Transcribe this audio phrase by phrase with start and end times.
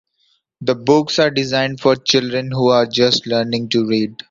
[0.61, 4.15] The books are designed for children who are just learning to read.